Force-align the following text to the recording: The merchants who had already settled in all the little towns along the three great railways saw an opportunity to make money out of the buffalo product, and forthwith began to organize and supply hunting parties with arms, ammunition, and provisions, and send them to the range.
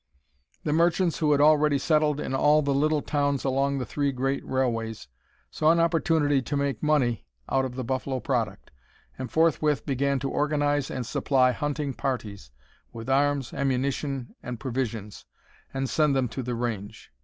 The 0.63 0.73
merchants 0.73 1.19
who 1.19 1.31
had 1.31 1.39
already 1.41 1.77
settled 1.77 2.19
in 2.19 2.33
all 2.33 2.63
the 2.63 2.73
little 2.73 3.03
towns 3.03 3.43
along 3.45 3.77
the 3.77 3.85
three 3.85 4.11
great 4.11 4.43
railways 4.43 5.07
saw 5.51 5.69
an 5.71 5.79
opportunity 5.79 6.41
to 6.41 6.57
make 6.57 6.81
money 6.81 7.27
out 7.49 7.65
of 7.65 7.75
the 7.75 7.83
buffalo 7.83 8.19
product, 8.19 8.71
and 9.19 9.29
forthwith 9.31 9.85
began 9.85 10.17
to 10.17 10.31
organize 10.31 10.89
and 10.89 11.05
supply 11.05 11.51
hunting 11.51 11.93
parties 11.93 12.49
with 12.91 13.11
arms, 13.11 13.53
ammunition, 13.53 14.33
and 14.41 14.59
provisions, 14.59 15.25
and 15.71 15.87
send 15.87 16.15
them 16.15 16.27
to 16.29 16.41
the 16.41 16.55
range. 16.55 17.11